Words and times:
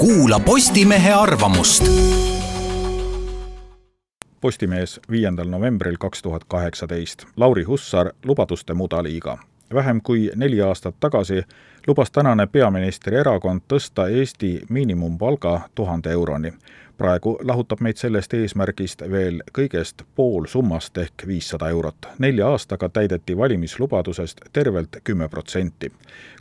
kuula 0.00 0.40
Postimehe 0.40 1.12
arvamust. 1.12 1.84
Postimees 4.40 5.00
viiendal 5.10 5.48
novembril 5.48 5.96
kaks 5.98 6.22
tuhat 6.22 6.44
kaheksateist. 6.48 7.24
Lauri 7.36 7.62
Hussar, 7.62 8.12
lubaduste 8.24 8.74
mudaliiga. 8.74 9.38
vähem 9.74 10.00
kui 10.02 10.30
neli 10.36 10.60
aastat 10.60 10.94
tagasi 11.00 11.42
lubas 11.86 12.10
tänane 12.10 12.46
peaministri 12.46 13.16
erakond 13.16 13.60
tõsta 13.68 14.08
Eesti 14.08 14.60
miinimumpalga 14.68 15.60
tuhande 15.74 16.10
euroni 16.10 16.52
praegu 17.00 17.38
lahutab 17.42 17.80
meid 17.80 17.96
sellest 17.96 18.34
eesmärgist 18.36 19.02
veel 19.10 19.38
kõigest 19.56 20.02
pool 20.16 20.44
summast 20.52 20.98
ehk 21.00 21.22
viissada 21.26 21.70
eurot. 21.72 22.08
nelja 22.18 22.48
aastaga 22.52 22.88
täideti 22.88 23.36
valimislubadusest 23.36 24.40
tervelt 24.52 24.96
kümme 25.04 25.28
protsenti. 25.28 25.92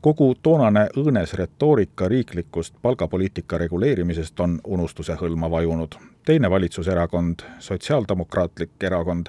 kogu 0.00 0.34
toonane 0.42 0.88
õõnes 0.96 1.34
retoorika 1.38 2.08
riiklikust 2.08 2.74
palgapoliitika 2.82 3.58
reguleerimisest 3.58 4.40
on 4.40 4.60
unustuse 4.64 5.14
hõlma 5.14 5.50
vajunud. 5.50 5.94
teine 6.24 6.50
valitsuserakond, 6.50 7.38
Sotsiaaldemokraatlik 7.58 8.70
Erakond, 8.80 9.26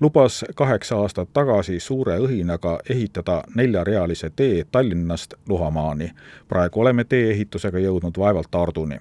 lubas 0.00 0.44
kaheksa 0.54 0.96
aastat 0.96 1.28
tagasi 1.32 1.80
suure 1.80 2.18
õhinaga 2.18 2.78
ehitada 2.90 3.42
neljarealise 3.54 4.30
tee 4.30 4.64
Tallinnast 4.72 5.34
Luhamaani. 5.48 6.10
praegu 6.48 6.80
oleme 6.80 7.04
tee-ehitusega 7.04 7.78
jõudnud 7.78 8.18
vaevalt 8.18 8.54
Aarduni 8.54 8.98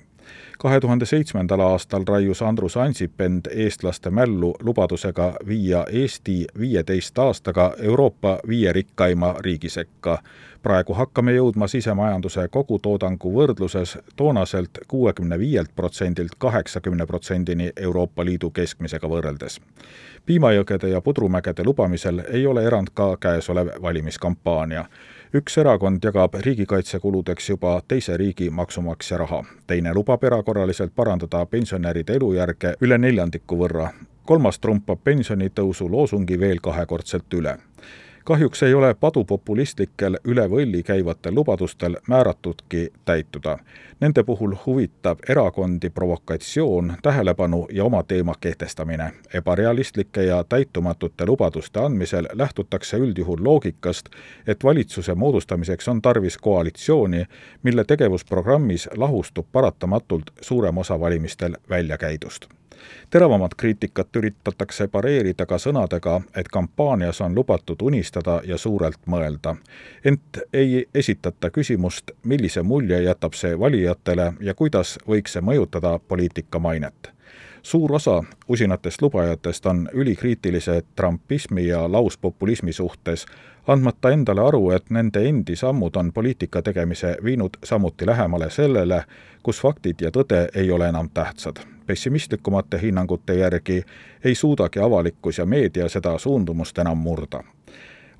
kahe 0.62 0.80
tuhande 0.80 1.06
seitsmendal 1.06 1.60
aastal 1.60 2.04
raius 2.08 2.42
Andrus 2.42 2.78
Ansip 2.78 3.22
end 3.22 3.46
eestlaste 3.52 4.10
mällu 4.10 4.54
lubadusega 4.60 5.34
viia 5.48 5.86
Eesti 5.92 6.46
viieteist 6.60 7.20
aastaga 7.20 7.74
Euroopa 7.80 8.40
viie 8.48 8.74
rikkaima 8.74 9.36
riigi 9.40 9.70
sekka. 9.70 10.18
praegu 10.62 10.94
hakkame 10.94 11.32
jõudma 11.34 11.68
sisemajanduse 11.68 12.48
kogutoodangu 12.48 13.32
võrdluses 13.34 13.98
toonaselt 14.16 14.78
kuuekümne 14.88 15.40
viielt 15.40 15.72
protsendilt 15.76 16.36
kaheksakümne 16.38 17.06
protsendini 17.06 17.72
Euroopa 17.76 18.26
Liidu 18.26 18.50
keskmisega 18.50 19.08
võrreldes. 19.10 19.58
Piimajõgede 20.26 20.88
ja 20.88 21.02
pudrumägede 21.02 21.64
lubamisel 21.64 22.22
ei 22.30 22.46
ole 22.48 22.66
erand 22.66 22.94
ka 22.94 23.18
käesolev 23.18 23.74
valimiskampaania 23.82 24.86
üks 25.32 25.56
erakond 25.62 26.04
jagab 26.04 26.34
riigikaitsekuludeks 26.44 27.50
juba 27.50 27.78
teise 27.88 28.18
riigi 28.20 28.50
maksumaksja 28.50 29.18
raha, 29.22 29.44
teine 29.68 29.94
lubab 29.96 30.24
erakorraliselt 30.52 30.92
parandada 30.96 31.46
pensionäride 31.46 32.16
elujärge 32.20 32.74
üle 32.84 32.98
neljandiku 32.98 33.56
võrra, 33.56 33.92
kolmas 34.28 34.60
trumpab 34.60 35.00
pensionitõusu 35.04 35.88
loosungi 35.90 36.40
veel 36.40 36.60
kahekordselt 36.60 37.34
üle 37.34 37.56
kahjuks 38.24 38.64
ei 38.64 38.74
ole 38.74 38.94
padupopulistlikel 38.94 40.18
üle 40.24 40.50
võlli 40.50 40.84
käivatel 40.84 41.36
lubadustel 41.36 41.98
määratudki 42.08 42.94
täituda. 43.06 43.58
Nende 44.00 44.24
puhul 44.24 44.54
huvitab 44.66 45.20
erakondi 45.30 45.90
provokatsioon, 45.90 46.94
tähelepanu 47.02 47.68
ja 47.72 47.84
oma 47.86 48.04
teema 48.04 48.34
kehtestamine. 48.42 49.12
ebarealistlike 49.34 50.24
ja 50.24 50.44
täitumatute 50.44 51.26
lubaduste 51.26 51.80
andmisel 51.80 52.28
lähtutakse 52.34 52.98
üldjuhul 52.98 53.44
loogikast, 53.44 54.10
et 54.48 54.64
valitsuse 54.64 55.16
moodustamiseks 55.16 55.88
on 55.88 56.02
tarvis 56.02 56.38
koalitsiooni, 56.38 57.26
mille 57.64 57.84
tegevusprogrammis 57.84 58.90
lahustub 58.98 59.46
paratamatult 59.52 60.32
suurem 60.42 60.78
osa 60.78 61.00
valimistel 61.00 61.56
välja 61.70 61.98
käidust 61.98 62.61
teravamat 63.10 63.56
kriitikat 63.56 64.16
üritatakse 64.16 64.88
pareerida 64.88 65.46
ka 65.46 65.58
sõnadega, 65.58 66.22
et 66.36 66.48
kampaanias 66.48 67.22
on 67.22 67.36
lubatud 67.36 67.82
unistada 67.82 68.42
ja 68.46 68.58
suurelt 68.58 69.00
mõelda. 69.06 69.56
ent 70.06 70.40
ei 70.54 70.86
esitata 70.96 71.50
küsimust, 71.50 72.12
millise 72.24 72.62
mulje 72.62 73.04
jätab 73.04 73.34
see 73.34 73.60
valijatele 73.60 74.34
ja 74.40 74.54
kuidas 74.54 75.00
võiks 75.08 75.34
see 75.34 75.42
mõjutada 75.42 76.00
poliitika 76.08 76.60
mainet 76.60 77.21
suur 77.64 77.94
osa 77.94 78.24
usinatest 78.48 79.02
lubajatest 79.02 79.66
on 79.66 79.90
ülikriitilised 79.94 80.86
trumpismi 80.96 81.68
ja 81.68 81.92
lauspopulismi 81.92 82.74
suhtes, 82.74 83.26
andmata 83.68 84.10
endale 84.10 84.42
aru, 84.42 84.72
et 84.72 84.90
nende 84.90 85.28
endi 85.30 85.56
sammud 85.56 85.96
on 85.96 86.14
poliitika 86.14 86.62
tegemise 86.62 87.16
viinud 87.24 87.58
samuti 87.64 88.06
lähemale 88.06 88.50
sellele, 88.50 89.04
kus 89.44 89.62
faktid 89.62 90.02
ja 90.02 90.12
tõde 90.12 90.48
ei 90.56 90.72
ole 90.72 90.90
enam 90.90 91.10
tähtsad. 91.14 91.58
Pessimistlikumate 91.86 92.82
hinnangute 92.82 93.34
järgi 93.34 93.84
ei 94.24 94.36
suudagi 94.36 94.80
avalikkus 94.80 95.38
ja 95.38 95.46
meedia 95.46 95.90
seda 95.90 96.18
suundumust 96.18 96.78
enam 96.78 96.98
murda 96.98 97.44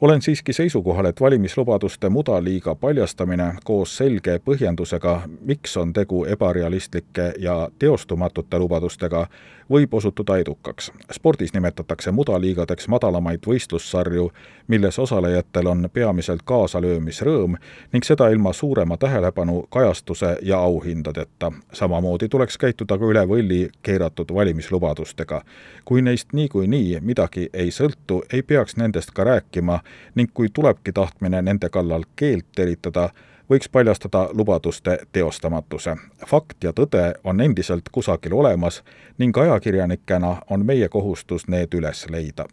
olen 0.02 0.22
siiski 0.22 0.54
seisukohal, 0.54 1.06
et 1.06 1.22
valimislubaduste 1.22 2.10
mudaliiga 2.10 2.76
paljastamine 2.76 3.54
koos 3.64 3.98
selge 3.98 4.40
põhjendusega, 4.40 5.22
miks 5.42 5.78
on 5.78 5.94
tegu 5.94 6.26
ebarealistlike 6.26 7.34
ja 7.38 7.70
teostumatute 7.80 8.60
lubadustega, 8.60 9.28
võib 9.72 9.94
osutuda 9.94 10.38
edukaks. 10.38 10.92
spordis 11.12 11.54
nimetatakse 11.54 12.12
mudaliigadeks 12.12 12.88
madalamaid 12.88 13.40
võistlussarju, 13.48 14.32
milles 14.68 15.00
osalejatel 15.00 15.68
on 15.68 15.90
peamiselt 15.94 16.42
kaasalöömisrõõm 16.46 17.56
ning 17.94 18.04
seda 18.04 18.30
ilma 18.30 18.54
suurema 18.54 18.98
tähelepanu, 18.98 19.68
kajastuse 19.70 20.38
ja 20.42 20.58
auhindadeta. 20.58 21.52
samamoodi 21.74 22.30
tuleks 22.30 22.58
käituda 22.58 22.98
ka 22.98 23.06
üle 23.06 23.26
võlli 23.28 23.70
keeratud 23.84 24.34
valimislubadustega. 24.34 25.42
kui 25.86 26.02
neist 26.02 26.34
niikuinii 26.34 27.00
midagi 27.02 27.50
ei 27.54 27.70
sõltu, 27.72 28.22
ei 28.34 28.44
peaks 28.44 28.78
nendest 28.78 29.12
ka 29.12 29.24
rääkima 29.24 29.80
ning 30.16 30.32
kui 30.34 30.48
tulebki 30.54 30.92
tahtmine 30.92 31.42
nende 31.42 31.70
kallal 31.70 32.04
keelt 32.16 32.46
teritada, 32.56 33.10
võiks 33.50 33.70
paljastada 33.72 34.30
lubaduste 34.34 35.00
teostamatuse. 35.12 35.96
fakt 36.28 36.64
ja 36.64 36.72
tõde 36.74 37.14
on 37.24 37.42
endiselt 37.42 37.90
kusagil 37.92 38.34
olemas 38.34 38.84
ning 39.18 39.38
ajakirjanikena 39.38 40.42
on 40.50 40.66
meie 40.66 40.90
kohustus 40.90 41.48
need 41.48 41.74
üles 41.74 42.08
leida 42.10 42.46